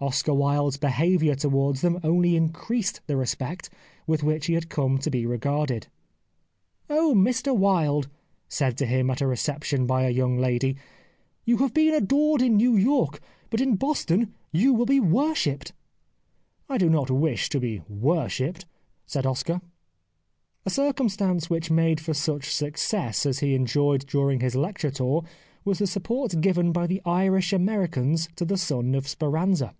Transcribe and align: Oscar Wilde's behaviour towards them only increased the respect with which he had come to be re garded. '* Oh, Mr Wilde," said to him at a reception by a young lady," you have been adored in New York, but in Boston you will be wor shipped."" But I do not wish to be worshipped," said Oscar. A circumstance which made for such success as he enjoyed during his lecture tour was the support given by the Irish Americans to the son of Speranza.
Oscar 0.00 0.32
Wilde's 0.32 0.76
behaviour 0.76 1.34
towards 1.34 1.80
them 1.80 1.98
only 2.04 2.36
increased 2.36 3.00
the 3.08 3.16
respect 3.16 3.68
with 4.06 4.22
which 4.22 4.46
he 4.46 4.52
had 4.54 4.68
come 4.68 4.96
to 4.98 5.10
be 5.10 5.26
re 5.26 5.38
garded. 5.38 5.88
'* 6.40 6.88
Oh, 6.88 7.14
Mr 7.16 7.52
Wilde," 7.52 8.08
said 8.48 8.78
to 8.78 8.86
him 8.86 9.10
at 9.10 9.20
a 9.20 9.26
reception 9.26 9.88
by 9.88 10.04
a 10.04 10.10
young 10.10 10.38
lady," 10.38 10.76
you 11.46 11.56
have 11.56 11.74
been 11.74 11.92
adored 11.92 12.42
in 12.42 12.56
New 12.56 12.76
York, 12.76 13.18
but 13.50 13.60
in 13.60 13.74
Boston 13.74 14.32
you 14.52 14.72
will 14.72 14.86
be 14.86 15.00
wor 15.00 15.34
shipped."" 15.34 15.72
But 16.68 16.74
I 16.74 16.78
do 16.78 16.88
not 16.88 17.10
wish 17.10 17.48
to 17.48 17.58
be 17.58 17.80
worshipped," 17.88 18.66
said 19.04 19.26
Oscar. 19.26 19.60
A 20.64 20.70
circumstance 20.70 21.50
which 21.50 21.72
made 21.72 21.98
for 21.98 22.14
such 22.14 22.54
success 22.54 23.26
as 23.26 23.40
he 23.40 23.56
enjoyed 23.56 24.06
during 24.06 24.38
his 24.38 24.54
lecture 24.54 24.92
tour 24.92 25.24
was 25.64 25.80
the 25.80 25.88
support 25.88 26.40
given 26.40 26.70
by 26.70 26.86
the 26.86 27.02
Irish 27.04 27.52
Americans 27.52 28.28
to 28.36 28.44
the 28.44 28.56
son 28.56 28.94
of 28.94 29.08
Speranza. 29.08 29.74